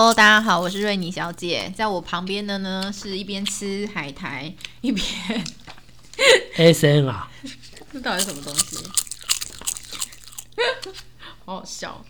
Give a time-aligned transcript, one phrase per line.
[0.00, 4.50] Hello，大家好，我是瑞妮小姐，在我旁边的呢是一边吃海苔
[4.80, 5.04] 一边
[6.56, 7.30] S N 啊，
[7.92, 8.78] 这到底是什么东西？
[11.44, 12.02] 好好笑。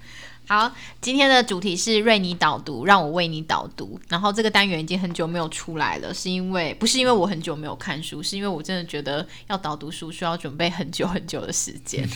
[0.46, 4.00] 好，今天的主题是瑞尼导读，让我为你导读。
[4.08, 12.08] 然后这个单元已经很久没有出来了，是因为不是因为我很久没有看书，是因为我真的觉得要导读书需要准备很久很久的时间。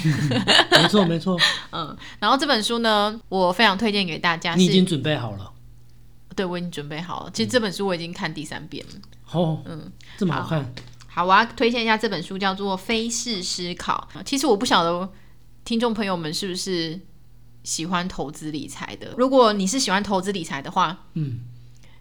[0.70, 1.36] 没 错没错，
[1.72, 4.54] 嗯，然后这本书呢，我非常推荐给大家。
[4.54, 5.50] 你已经准备好了？
[6.34, 7.30] 对，我已经准备好了。
[7.32, 8.92] 其实这本书我已经看第三遍了。
[9.32, 10.72] 哦，嗯，这么好看。
[11.06, 14.08] 好，我要推荐一下这本书，叫做《非式思考》。
[14.24, 15.08] 其实我不晓得
[15.64, 17.00] 听众朋友们是不是
[17.62, 19.14] 喜欢投资理财的。
[19.16, 21.40] 如果你是喜欢投资理财的话，嗯，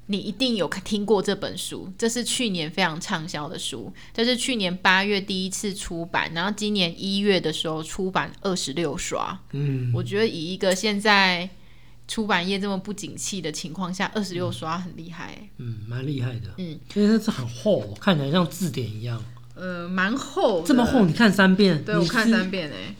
[0.07, 1.93] 你一定有听过这本书。
[1.97, 9.39] 这是去年非常畅销的书，这是去年八月第一次出版，然后今年一月的时候出版二十六刷。
[9.51, 11.49] 嗯，我觉得以一个现在。
[12.07, 15.37] 出版业这么不景气的情况下，二十六刷很厉害。
[15.57, 16.49] 嗯，蛮厉害的。
[16.57, 19.23] 嗯，因为它是很厚，看起来像字典一样。
[19.55, 20.63] 呃，蛮厚。
[20.63, 21.83] 这么厚，你看三遍？
[21.83, 22.95] 对我看三遍哎。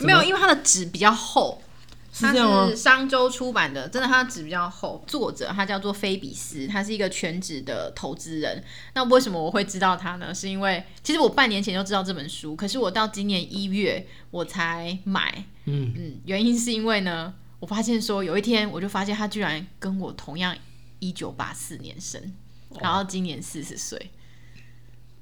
[0.00, 1.62] 没有，因为它的纸比较厚。
[2.10, 2.74] 是这样吗？
[2.74, 5.04] 商周出版的，真的，它的纸比较厚。
[5.06, 8.64] 作者他叫做菲比斯，他是一个全职的投资人。
[8.94, 10.34] 那为什么我会知道他呢？
[10.34, 15.44] 是因为其实我半年前就知道这本书，可是我到今年一月我才买。
[15.66, 17.32] 嗯嗯，原因是因为呢。
[17.60, 20.56] 我发现说有一天，我就发现他居然跟我同样
[20.98, 22.32] 一九八四年生，
[22.80, 24.10] 然后今年四十岁。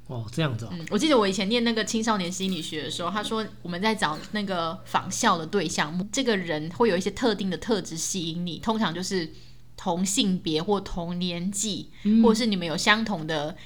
[0.08, 0.68] 哦，这样子。
[0.70, 9.32] 嗯，我记得我以前念那个青少年心理学的时候，他说我们在找那个仿效的对象，这个人会有一些特定的特质吸引你，通常就是
[9.76, 11.90] 同性别或同年纪，
[12.22, 13.56] 或者是你们有相同的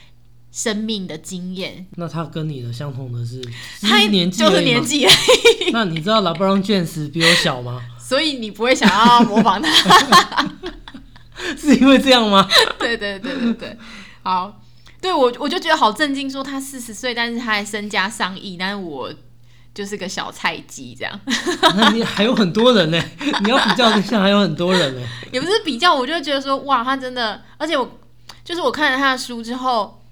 [0.50, 1.86] 生命的经验。
[1.96, 3.42] 那他跟你的相同的是，
[3.82, 5.06] 他年纪就是年纪。
[5.72, 7.82] 那你知道老布朗卷斯比我小吗？
[8.10, 9.70] 所以你不会想要模仿他，
[11.56, 12.44] 是因为这样吗？
[12.76, 13.78] 对对对对对，
[14.24, 14.60] 好，
[15.00, 19.14] 对我我就觉得好震惊，说他四十岁，但是他还身家上亿，但是我
[19.72, 21.20] 就是个小菜鸡这样。
[21.76, 23.00] 那你还有很多人呢，
[23.44, 25.06] 你要比较对象还有很多人呢。
[25.30, 27.88] 也不是比较，我就觉得说，哇，他真的，而且我
[28.42, 30.02] 就是我看了他的书之后，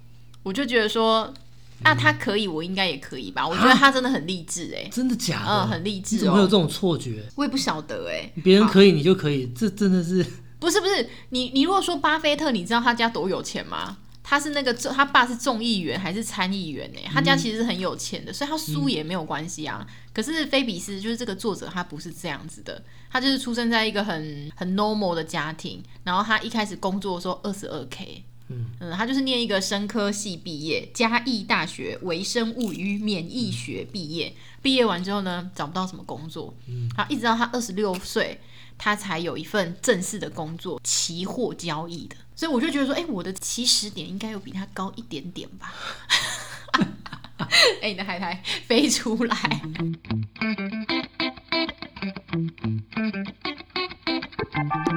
[0.43, 1.33] 我就觉得说。
[1.81, 3.47] 那他可以，我应该也可以吧？
[3.47, 5.51] 我觉得他真的很励志哎，真的假的？
[5.51, 6.17] 嗯，很励志。
[6.17, 7.23] 怎么会有这种错觉？
[7.35, 8.31] 我也不晓得哎。
[8.43, 10.25] 别人可以，你就可以，这真的是
[10.59, 11.09] 不是不是？
[11.29, 13.97] 你你如果说巴菲特，你知道他家多有钱吗？
[14.21, 16.99] 他是那个他爸是众议员还是参议员呢？
[17.11, 19.87] 他家其实是很有钱的，所以他输也没有关系啊。
[20.13, 22.79] 可是菲比斯就是这个作者，他不是这样子的，
[23.09, 28.23] 他就是出生在一个很很 normal 的家庭，然后他一开始工作的时候二十二 k。
[28.49, 34.33] 嗯他就是念一个生科系毕业，嘉义大学微生物与免疫学毕业。
[34.61, 36.53] 毕业完之后呢，找不到什么工作。
[36.67, 38.41] 嗯，好，一直到他二十六岁，
[38.77, 42.15] 他才有一份正式的工作，期货交易的。
[42.35, 45.73] 所以我就觉得说，哎，我的起始点应该有比他高一点点吧。
[47.81, 49.61] 哎，你的海苔飞出来。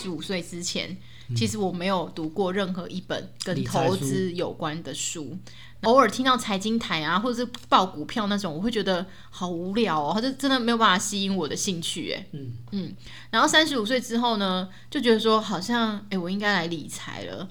[0.00, 0.96] 十五岁之前，
[1.36, 5.36] 其实我没有读过任何一本跟投资有关的书。
[5.82, 12.12] 偶尔听到财经台啊，或者是报股票那种，我会觉得好无聊哦，它就真的没有办法吸引我的兴趣。
[12.12, 12.94] 哎，嗯嗯。
[13.30, 17.48] 然后三十五岁之后呢，就觉得说好像，哎，我应该来理财了。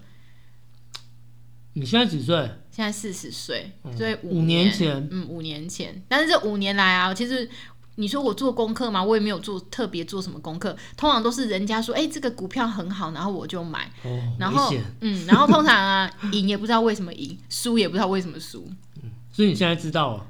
[1.74, 2.36] 你现在几岁？
[2.72, 6.02] 现在四十岁，所以五年前，嗯，五年前。
[6.08, 7.50] 但是这五年来啊，其实。
[8.00, 9.04] 你说我做功课吗？
[9.04, 13.92] 我也没有做特别做什么功课，通常都是人家说，哎，这个股票很好，然后我就买。
[14.04, 18.66] 哦，然后，嗯，然后通常啊，赢也不知道为什么赢，输也不知道为什么输。
[19.04, 20.26] 嗯，所以你现在知道了？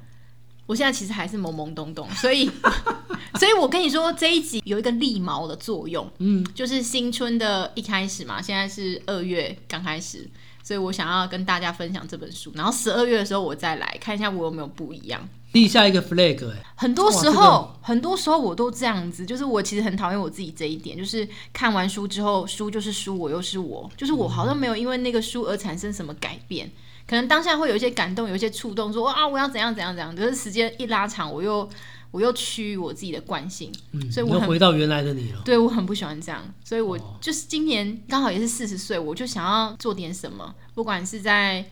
[0.66, 2.48] 我现在其实还是懵懵懂懂，所以，
[3.38, 10.28] 所以我跟你说这一集有一个立毛的作用，嗯，就是新春的一开始嘛，现在是二月刚开始，
[10.62, 15.20] 所以我想要跟大家分享这本书，然后十二月的时候我再来看一下我有没有不一样。
[15.52, 26.70] 立下一个 flag 哎，很多时候，很多时候我都这样子，就是我其实很讨厌我自己这一点，就是看完书之后，书就是书，我又是我，就是我好像没有因为那个书而产生什么改变。
[27.04, 31.68] 可能当下会有一些感动，有一些触动，说啊我要怎样怎样怎样，可是时间一拉长，我又
[32.10, 35.42] 我又趋于我自己的惯性，嗯，所以我又回到原来的你了。
[35.44, 41.64] 对我很不喜欢这样，所以我哦就是今年刚好也是四十岁，我就想要做点什么，不管是在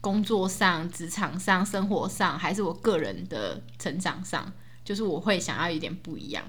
[0.00, 4.50] 工作上、职场上、生活上，还是我个人的成长上，
[4.84, 6.42] 就是我会想要有点不一样。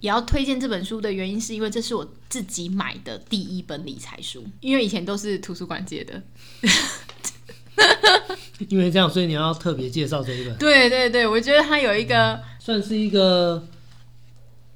[0.00, 6.22] 也要推荐这本书的原因，是因为这是我自己买的第一本理财书，因为以前都是图书馆借的。
[8.68, 13.66] 因为这样，所以你要特别介绍这一本，对对对，我觉得它有一个算是一个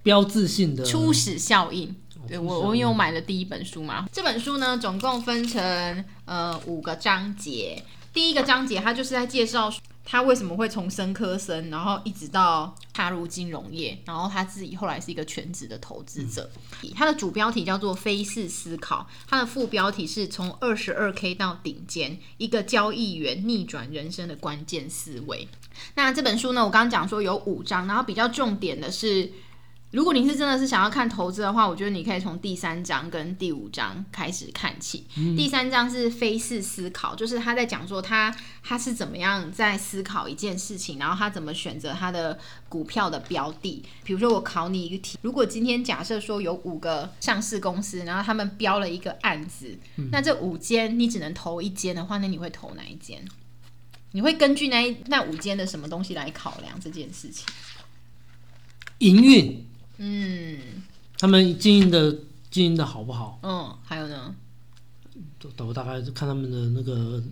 [0.02, 1.94] 标志性的初始效应。
[2.26, 7.84] 对我，我因为我买了第一本书嘛，这本书呢总共分成呃五个章节。
[8.14, 9.70] 第一个章节它就是在介绍
[10.06, 16.50] 他为什么会从生科生，然后一直到踏入金融业，然后他自己后来是一个全职的投资者。
[16.94, 25.46] 它的主标题叫做“非式思考”，它的副标题是从二十二 K 到顶尖，一个交易员逆转人生的关键思维。
[25.94, 29.30] 那这本书呢，我刚刚讲说有五章，然后比较重点的是。
[29.92, 35.04] 如果你是真的是想要看投资的话，我觉得你可以从第三章跟第五章开始看起。
[35.36, 42.38] 第三章是非式思考，就是他在讲说他他是怎么样在思考一件事情，然后他怎么选择他的
[42.70, 43.84] 股票的标的。
[44.02, 49.78] 比如说我考你一个题，如果今天假设说有五个上市公司，然后他们标了一个案子，
[50.10, 53.22] 那这五间你只能投一间的话，那你会投哪一间？
[54.12, 57.46] 你会根据那那五间的什么东西来考量这件事情？
[58.98, 59.66] 营运，
[59.98, 60.58] 嗯
[61.18, 62.16] 他们经营的
[62.50, 63.38] 经营的好不好？
[63.42, 64.34] 嗯，还有呢？
[65.38, 67.22] 都都大概是看他们的那个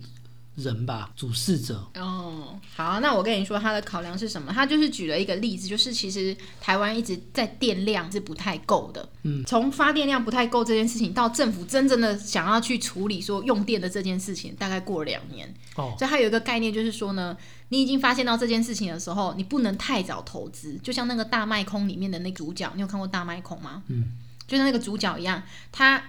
[0.61, 1.85] 人吧，主事者。
[1.95, 4.51] 哦，好，那我跟你说他的考量是什么？
[4.53, 15.53] 他就是举了一个例子，就是其实台湾一直在电量是不太够的，嗯，从发电量不太够这件事情到政府真正的想要去处理说用电的这件事情，大概过了两年。
[15.75, 17.35] 哦，所以他有一个概念，就是说呢，
[17.69, 20.77] 你已经发现到这件事情的时候，你不能太早投资。
[20.83, 23.83] 就像那个大麦空里面的那主角，你有看过大麦空吗？
[23.87, 24.11] 嗯，
[24.47, 25.41] 就像那个主角一样，
[25.71, 26.03] 他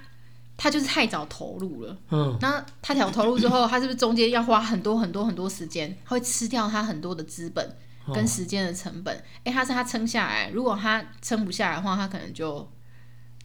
[0.62, 1.98] 他就是太早投入了。
[2.12, 5.92] 嗯，那他调投入之后，他是不是中间要花很多很多很多时间？
[6.04, 7.76] 他会吃掉他很多的资本
[8.06, 9.24] 哦跟时间的成本。
[9.42, 12.70] 诶，他是他撑下来，如果他撑不下来的话，他可能就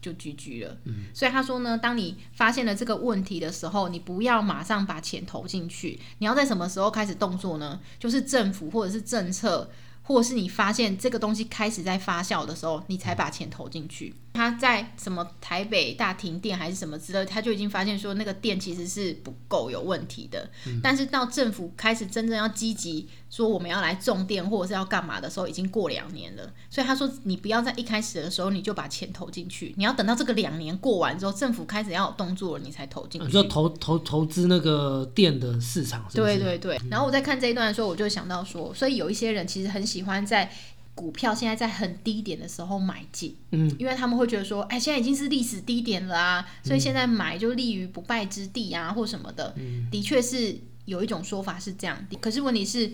[0.00, 0.76] 就 GG 了。
[0.84, 7.80] 嗯所以他说呢，当你发现了这个问题的时候，你不要马上把钱投进去，你要在什么时候开始动作呢？
[7.98, 9.68] 就是政府或者是政策。
[10.04, 14.14] 或者是你发现这个东西开始在发酵的时候，你才把钱投进去。
[14.38, 20.48] 他在什么台北大停电还是什么之类，他就已经发现说那个电其实是不够有问题的。
[20.80, 26.52] 但是到政府开始真正要积极说我们要来种电或者是要干嘛的时候，已经过两年了。
[26.70, 33.26] 所以他说你不要在一开始的时候你就把钱投进去，你要等到这个两年过完之后，政府开始要有动作了，你才投进去。
[33.26, 36.16] 你说投投投资那个电的市场是是？
[36.18, 40.48] 对对对，然后我在看这一段的时候，我就想到说，所以有一些人其实很喜欢在
[40.98, 49.54] 股票现在在很低点的时候买进，嗯，因为他们会觉得说，哎，现在已经是历史低点了啊，所以现在买就立于不败之地啊，或什么的。
[49.56, 52.90] 嗯的确是有一种说法是这样，可是问题是。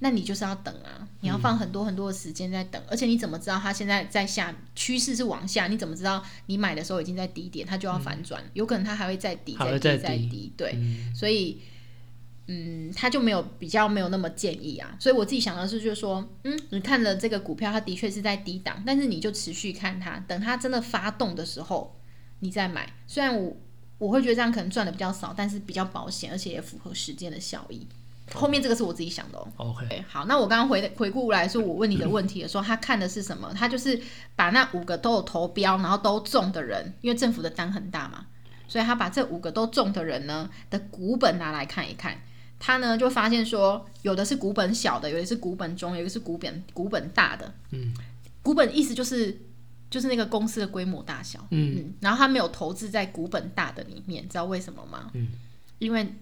[0.00, 5.66] 那你就是要等啊，你要放很多很多的时间在等，而且你怎么知道它现在在下趋势是往下？
[5.66, 8.40] 你怎么知道你买的时候已经在低点，它就要反转？
[8.52, 10.52] 有可能它还会再低、还会再低、再低再低。
[10.56, 11.60] 对，嗯所以
[12.50, 14.96] 嗯，他就没有比较没有那么建议啊。
[14.98, 21.94] 所以我自己想的是，就是说，嗯，你看了这个股票，它的确是在低档，但是你就持续看它，等它真的发动的时候，
[22.40, 22.90] 你再买。
[23.06, 23.56] 虽然我
[23.98, 27.86] 我会觉得这样可能赚的比较少，但是比较保险，而且也符合时间的效益。
[28.34, 29.48] 后面这个是我自己想的哦。
[29.56, 33.52] OK，好，那我刚刚回回顾来说，我问你的问题的时候，他看的是什么？
[33.54, 34.00] 他就是
[34.36, 38.26] 把那五个都有投标，然后都中的人，因为政府的单很大嘛，
[38.66, 42.18] 所以他把这五个都中的人呢的股本拿来看一看。
[42.58, 47.52] 他呢就发现说，有的是股本小的，有的是股本中，有的是股本股本大的。
[47.70, 47.92] 嗯，
[48.42, 49.38] 股本意思就是
[49.90, 51.46] 就是那个公司的规模大小。
[51.50, 55.10] 嗯嗯，然后他没有投资在股本大的里面，知道为什么吗？
[55.14, 55.28] 嗯，
[55.78, 56.14] 因为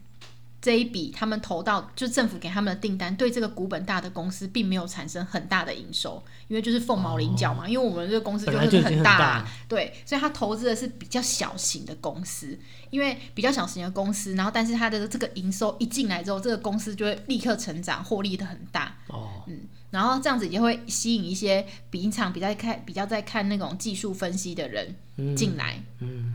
[0.67, 7.69] 这一笔他们投到，就政府给他们的订单，对这个股本大的公司并没有产生很大的营收，因为就是凤毛麟角嘛。
[7.69, 12.59] 因为我们这个公司就是很大、对，所以他投资的是比较小型的公司，
[12.91, 18.97] 因为比较小型的公司，然后但是他的这个营收一进来之后，这个公司就会立刻成长，获利的很大。
[19.07, 19.61] 哦，嗯
[19.93, 26.35] 然后这样子也会吸引一些平常比较看比较在看那种技术分析的人嗯进来，嗯，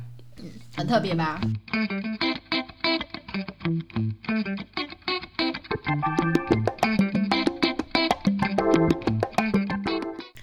[0.74, 1.42] 很特别吧？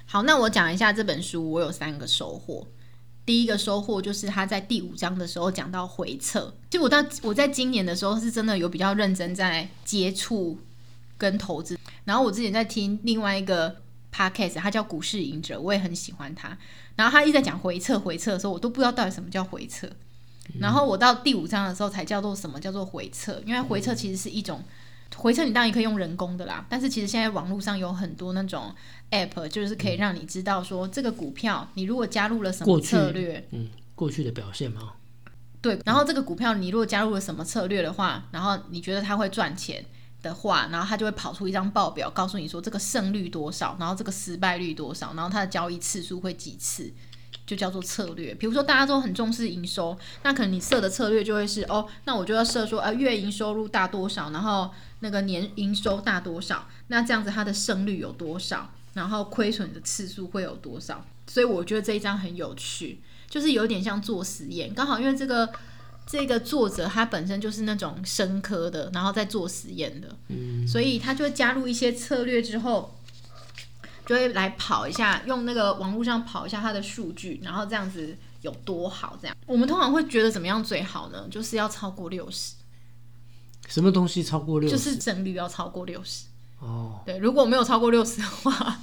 [0.07, 2.67] 好，那我讲一下这本书，我有三个收获。
[3.27, 10.59] 第一个收获就是他在第五章的时候讲到回测，就我到我在今年的时候是真的有比较认真在接触
[11.19, 13.77] 跟投资，然后我之前在听另外一个
[14.11, 16.57] podcast，他叫股市赢者，我也很喜欢他，
[16.97, 19.87] 然后他一直在讲回测回测的时候，我都不知道到底什么叫回测，
[20.61, 24.62] 然后我到第五章的时候才叫做什么叫做回测，因为回测其实是一种。
[25.17, 28.73] 回测你当然也可以用人工的啦，但是其实现在网络上有很多那种
[29.11, 34.93] app，就是可以让你知道说这个股票你如果加入了什么策略，嗯，过去的表现嘛，
[35.62, 39.83] 对，然后这个股票你如果加入了什么策略的话，然后你觉得它会赚钱
[40.23, 46.93] 的话，然后它就会跑出一张报表，告诉你说这个胜率多少，然后这个失败率多少，然后它的交易次数会几次。
[47.49, 61.07] 就叫做策略，比如说大家都很重视营收，那可能你设的策略就会是哦，那我就要设说呃月营收入大多少，然后那个年营收大多少，那这样子它的胜率有多少，然后亏损的次数会有多少？
[61.26, 63.00] 所以我觉得这一章很有趣，
[63.31, 65.50] 就是有点像做实验，刚好因为这个
[66.07, 72.95] 这个作者他本身就是那种生科的，然后在做实验的，嗯，所以他就会加入一些策略之后。
[74.09, 79.19] 就会来跑一下，用那个网络上跑一下它的数据，然后这样子有多好？
[79.21, 81.29] 这样我们通常会觉得怎么样最好呢？
[81.31, 82.55] 就是要超过六十。
[83.69, 84.75] 什么东西超过六十？
[84.75, 86.25] 就是胜率要超过六十。
[86.59, 88.81] 哦，对，如果没有超过六十的话，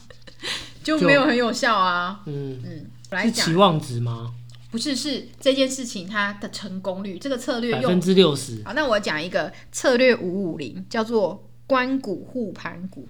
[0.83, 2.21] 就没有很有效啊。
[2.27, 4.31] 嗯嗯，来讲期望值吗？
[4.69, 8.61] 不是，是这件事情它的成功率，这个策略百分之六十。
[8.63, 13.09] 好，那我讲一个策略五五零，叫做关股护盘股。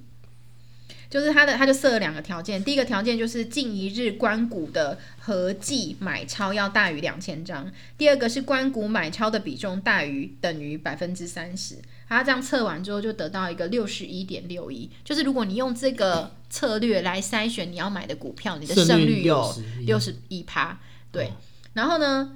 [1.15, 2.62] 就是他的，他就设了两个条件。
[2.62, 7.72] 第一个条件就是近一日关股的合计买超要大于两千张。
[7.98, 11.77] 第二个是关股买超的比重大于等于百分之三十。
[12.10, 14.91] 他这样测完之后就得到一个六十一点六一。
[15.05, 19.55] 就是如果你用这个策略来筛选你要买的股票，你的胜率有
[19.86, 20.77] 六十一趴。
[21.13, 21.31] 对，
[21.72, 22.34] 然后呢，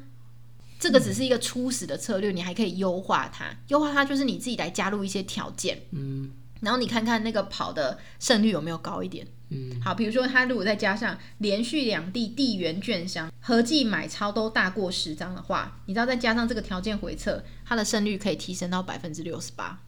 [0.79, 3.53] 这个只是一个初始的策略，你还可以优化它。
[3.67, 5.81] 优化它就是你自己来加入一些条件。
[5.91, 6.31] 嗯。
[6.61, 9.25] 然后你看看那个跑的胜率有没有高一点？
[9.49, 19.81] 嗯，好，比如说他如果再加上连续两地地缘券商合计买超都大过十张的话，你知道再加上这个条件回测，它的胜率可以提升到百分之六十八。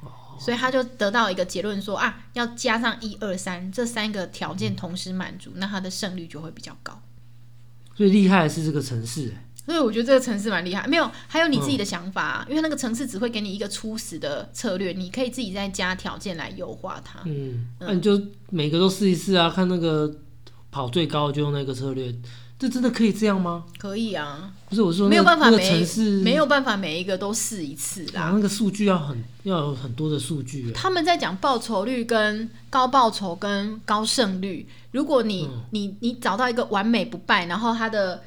[0.00, 7.00] 哦，所以他就得到一个结论说啊，要加上一二三这三个条件同时满足，那它的胜率就会比较高。
[7.94, 9.32] 最厉害的是这个城市。
[9.66, 17.20] 所以我觉得这个城市蛮厉害，没有还有你自己的想法，因为那个城市只会给你一个初始的策略，你可以自己再加条件来优化它。
[17.24, 20.14] 嗯，那你就每个都试一试啊，看那个
[20.70, 22.14] 跑最高就用那个策略，
[22.58, 23.64] 这真的可以这样吗？
[23.78, 30.70] 可以啊，不是我说没有办法每城市没有办法每一个都试一次啦，那个数据要很要有很多的数据。
[30.72, 38.22] 他们在讲报酬率跟高报酬跟高胜率，如果你你你找到一个完美不败，然后它的。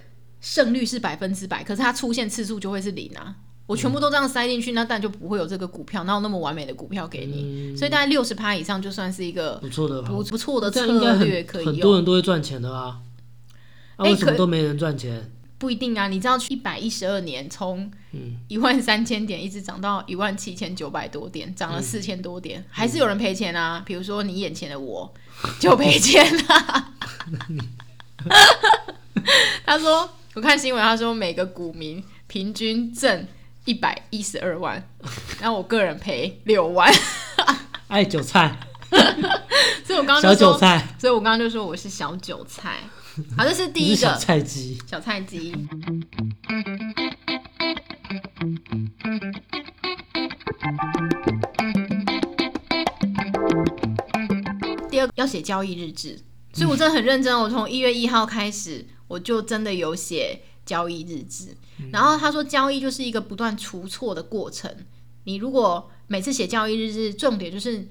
[0.47, 3.35] 胜率是百分之百，可是它出现次数就会是零啊！
[3.65, 7.75] 我全部都这样塞进去，那当然就不会有这个股票，哪有那么完美的股票给你？
[7.75, 13.01] 所以大概六十趴以上就算是一个不错的、不不错的策略，可以很多人都会赚钱的啊！
[13.97, 15.29] 啊，为什么都没人赚钱？
[15.57, 16.07] 不一定啊！
[16.07, 17.91] 你知道一百一十二年从
[18.47, 23.83] 一万三千点一直涨到一万七千九百多点，涨了四千多点，还是有人赔钱啊！
[23.85, 25.13] 比如说你眼前的我
[25.59, 26.93] 就赔钱了。
[29.65, 30.09] 他说。
[30.37, 33.27] 我看新闻，他说每个股民平均挣
[33.65, 34.87] 一百一十二万，
[35.41, 36.93] 然后我个人赔六万。
[37.89, 38.55] 爱韭菜，
[39.83, 42.81] 所以我刚刚小韭菜，所以我刚刚就说我是小韭菜。
[43.35, 45.51] 好，这是第一个小菜鸡，小菜鸡。
[54.87, 56.21] 第二个要写交易日志，
[56.53, 57.35] 所以我真的很认真。
[57.39, 58.85] 我从一月一号开始。
[59.07, 61.55] 我就真的有写交易日志，
[61.91, 64.69] 然后他说交易就是一个不断出错的过程。
[65.23, 67.87] 你如果每次写交易日志，重点就是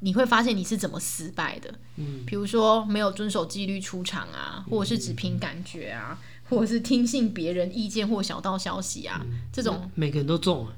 [0.00, 1.72] 你会发现你是怎么失败的。
[1.96, 10.76] 嗯，比如说没有遵守纪律出场啊，或者是只凭感觉啊，或者是听信别人意见或小道消息啊，这种每个人都中了。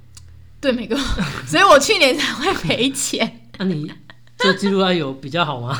[0.60, 0.96] 对，每个，
[1.46, 3.48] 所以我去年才会赔钱。
[3.58, 3.90] 那你
[4.36, 5.76] 做记录要有比较好吗？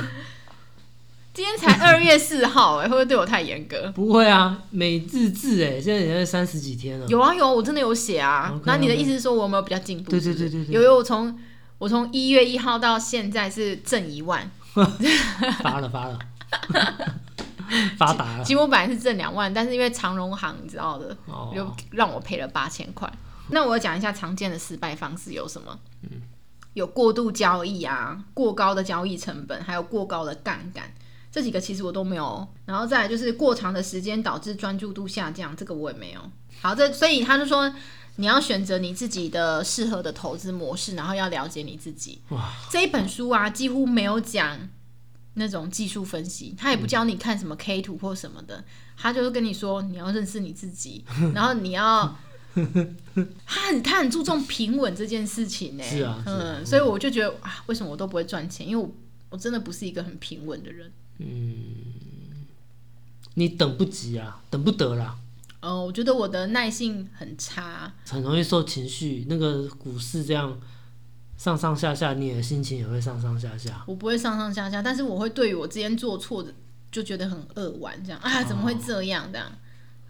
[1.39, 3.93] 今天才二月四号，哎，会不会对我太严格？
[3.93, 7.07] 不会啊，每日志，哎，现在已经三十几天了。
[7.07, 8.61] 有啊有啊，我真的有写啊。
[8.65, 10.11] 那你的意思是说我有没有比较进步？
[10.11, 11.39] 对对对对有有，我从
[11.79, 14.51] 我从一月一号到现在是挣一万，
[15.63, 16.19] 发 了发了，
[17.97, 18.43] 发达了。
[18.43, 21.17] 其实我本来是挣两万，但是因为长荣行你知道的，
[21.55, 23.09] 就让我赔了八千块。
[23.51, 25.79] 那我讲一下常见的失败方式有什么？
[26.03, 26.21] 嗯，
[26.75, 30.93] 有过度交易啊，过高的交易成本，还有过高的杠杆。
[31.31, 32.47] 这几个其实我都没有。
[32.65, 36.21] 然后再来就是过长的时间导致专注度下降，这个我也没有。
[36.61, 37.73] 好，这所以他就说
[38.17, 42.21] 你要选择你自己的适合的投资模式，然后要了解你自己。
[42.31, 44.69] 哇，这一本书啊，几乎没有讲
[45.35, 48.65] 那种技术分析，他也不教你看什么 K 图或什么的，
[48.97, 51.05] 他就是跟你说你要认识你自己，
[51.35, 52.17] 然后你要。
[53.47, 58.67] 他很他很注重平稳这件事情呢，是啊嗯，所以我就觉得啊，为什么我都不会赚钱？
[58.67, 58.91] 因为我
[59.31, 60.91] 我真的不是一个很平稳的人。
[63.35, 65.17] 你等不及啊，等不得啦，
[65.61, 69.27] 哦，我觉得我的耐性很差，很容易受情绪。
[69.29, 70.59] 那个股市这样
[71.37, 73.85] 上上下下，你的心情也会上上下下。
[73.87, 76.53] 我不会上上下下，但是我会对于我之前做错的
[76.91, 79.31] 就觉得很扼腕，这样啊，怎么会这样？
[79.33, 79.53] 这样，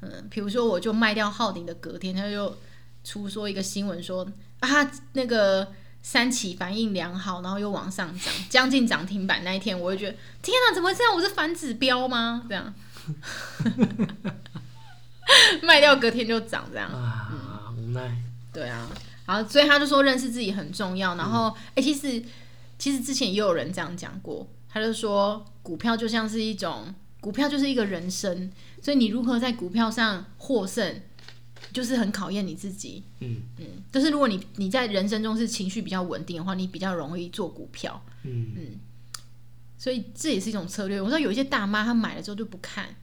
[0.00, 2.56] 嗯，比如说我就卖掉浩鼎的隔天，他就
[3.04, 4.26] 出说一个新闻说
[4.60, 4.68] 啊，
[5.12, 5.70] 那个
[6.10, 11.14] 三期反应良好，然后又往上涨，将近涨停板那一天，我就觉得天哪，怎么会这样？
[11.14, 12.46] 我是反指标吗？
[12.48, 12.74] 这样，
[15.60, 16.88] 卖掉隔天就涨，这样。
[16.90, 18.10] 啊，无奈。
[18.54, 18.88] 对啊，
[19.26, 21.14] 然后所以他就说认识自己很重要。
[21.16, 22.24] 然后，哎、其实
[22.78, 28.50] 其实之前也有人这样讲过，他就说股票就像是一种，股票就是一个人生，
[28.80, 31.02] 所以你如何在股票上获胜，
[31.72, 33.02] 就是很考验你自己。
[33.20, 38.02] 嗯嗯，就是如果你你在人生中是情绪比较稳定的话，你比较容易做股票。
[38.24, 38.66] 嗯嗯，
[39.78, 41.00] 所以这也是一种策略。
[41.00, 42.96] 我知道有一些大妈她买了之后就不看，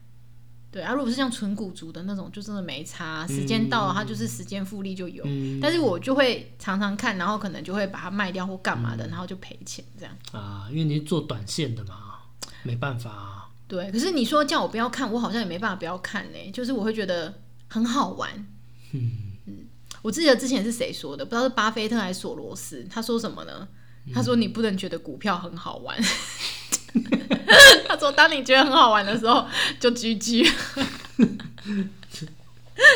[0.72, 5.24] 对啊，如果是像纯股族的那种，就真的没差，时间到了它就是时间复利就有。
[5.26, 10.16] 嗯但是我就会常常看，然后可能就会把它卖掉或干嘛嗯的，然后就赔钱这样。
[10.34, 12.20] 啊，因为你是做短线的嘛，
[12.64, 13.50] 没办法啊。
[13.68, 17.34] 对，可是你说叫我不要看，我好像也没办法不要看呢、就是我会觉得
[17.76, 18.48] 很好玩。
[18.94, 19.12] 嗯
[20.02, 23.68] 我记得之前是谁说的，不知道是巴菲特还是索罗斯，他说什么呢？
[24.14, 25.98] 他说你不能觉得股票很好玩。
[27.88, 29.46] 他说当你觉得很好玩的时候，
[29.78, 30.50] 就 GG。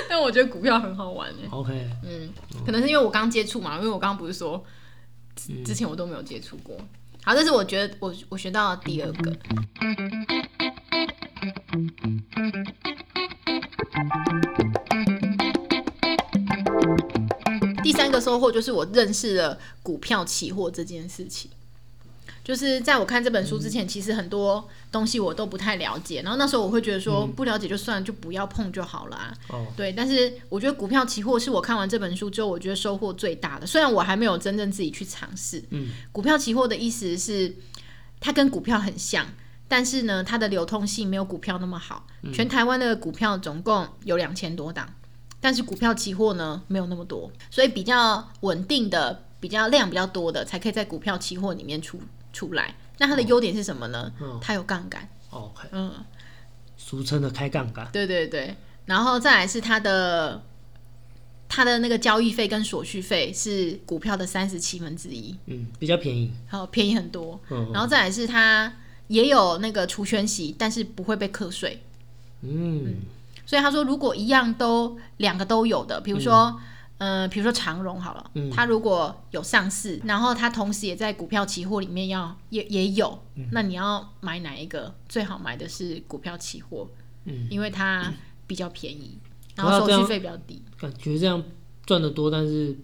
[0.08, 2.30] 但我觉得股票很好玩呢、OK，嗯，
[2.66, 4.64] 可能是因为我刚接触嘛，因为我刚刚不是说
[5.36, 6.78] 之之前我都没有接触过。
[7.24, 9.36] 好，这是我觉得我我学到的第二个。
[17.84, 21.50] 第三个收获就是我认识了股票期货这件事情。
[22.44, 29.32] 就是在我看这本书之前，其实很多东西我都不太了解，然后那时候我会觉得说，不了解就算了，就不要碰就好了啊。
[29.50, 33.68] 哦，对，但是我觉得股票期货是我看完这本书之后，我觉得收获最大的。
[33.68, 37.56] 虽然我还没有真正自己去尝试，嗯，股票期货的意思是
[38.20, 39.28] 它跟股票很像，
[39.70, 42.06] 但是呢，它的流通性没有股票那么好。
[42.34, 44.94] 全台湾的股票总共有两千多档，
[45.40, 52.02] 但是股票期货呢没有那么多，所以比较稳定的、比较量比较多的，才可以在股票期货里面出
[52.34, 52.76] 出来。
[52.98, 54.12] 那它的优点是什么呢？
[54.20, 55.94] 嗯它有杠杆，OK，嗯。
[56.76, 57.88] 俗称的开杠杆。
[57.94, 58.56] 对对对，
[58.86, 60.42] 然后再来是它的
[61.48, 66.34] 它的那个交易费跟手续费是股票的三十七分之一，嗯，比较便宜。
[66.48, 67.40] 好便宜很多。
[67.50, 68.74] 嗯然后再来是它
[69.10, 71.84] 也有那个除权息，但是不会被课税。
[72.42, 72.96] 嗯
[73.46, 76.56] 所以他说，如果一样都两个都有的，比如说，
[77.00, 83.20] 嗯、比如说长荣好了，它如果有上市，然后它同时也在股票期货里面要也也有，
[83.52, 84.94] 那你要买哪一个？
[85.08, 86.88] 最好买的是股票期货，
[87.26, 88.14] 嗯，因为它
[88.46, 89.18] 比较便宜，
[89.56, 90.62] 然后手续费比较低。
[90.80, 91.44] 感觉这样
[91.88, 92.78] 赚的多，但是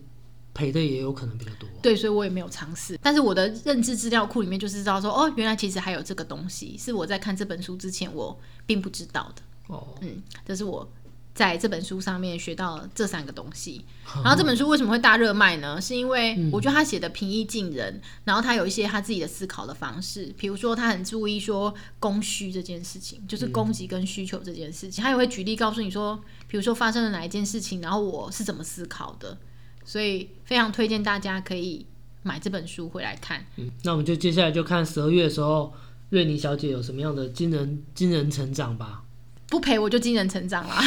[0.55, 1.69] 赔的也有可能比较多。
[1.83, 2.97] 对，所以我也没有尝试。
[3.03, 9.41] 但是我的认知资料库里面就是知道说，哦，原来其实还有这个东西，是我在看这本书之前我并不知道的。
[9.67, 10.89] 哦，嗯，这是我
[11.33, 13.83] 在这本书上面学到这三个东西。
[14.23, 15.81] 然后这本书为什么会大热卖呢？
[15.81, 25.03] 是因为我觉得他写的平易近人，然后他有一些他自己的思考的方式，比如说他很注意说供需这件事情，就是供给跟需求这件事情。
[25.03, 29.37] 他也会举例告诉你说，比如说发生了哪一件事情，然后我是怎么思考的。
[29.85, 31.85] 所以非常推荐大家可以
[32.23, 33.45] 买这本书回来看。
[33.55, 35.73] 嗯，那我们就接下来就看十二月的时候，
[36.09, 39.03] 瑞妮小姐有什么样的惊人惊人成长吧。
[39.47, 40.81] 不赔我就惊人成长啦，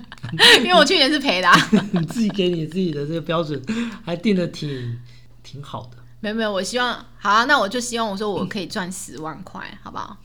[0.64, 1.70] 因为我去年是赔的、啊。
[1.92, 3.62] 你 自己给你自己的这个标准
[4.02, 4.98] 还定的挺
[5.42, 10.16] 挺好的，没有没有，我希望好啊，那我就希望我说我可以赚十万块，好不好？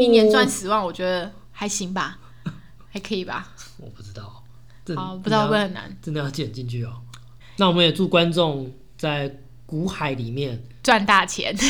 [0.00, 2.18] 一 一年赚十万，我觉得还行吧，
[2.90, 3.52] 还可以吧。
[3.76, 4.42] 我不知道，
[4.84, 7.00] 这好，不知道会不会很难真的要减进去哦。
[7.58, 11.54] 那我们也祝观众在股海里面赚大钱。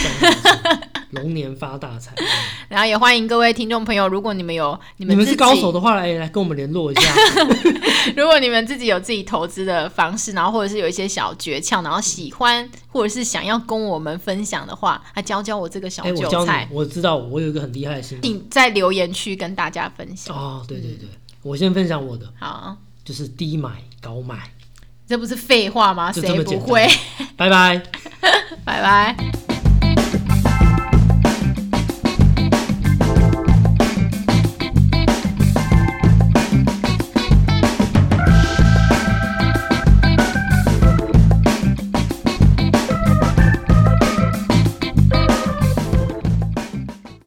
[1.12, 2.14] 龙年发大财。
[2.68, 7.14] 然后也欢迎各位听众朋友，如果你们有你们你们是高手的话，来来跟我们联络一下。
[8.14, 18.22] 如果你们自己有自己投资的方式，然后或者是有一些小诀窍，然后喜欢或者是想要跟我们分享的话，来教教我这个小哎、我教韭菜你，，我知道我有一个很厉害的心法。
[18.22, 20.37] 请在留言区跟大家分享。
[20.37, 21.09] 哦，对对对，
[21.40, 24.53] 我先分享我的，好，就是低买高卖。
[25.09, 26.12] 这不是废话吗？
[26.12, 26.87] 谁不会？
[27.37, 27.81] 拜拜。
[28.64, 29.47] 拜拜。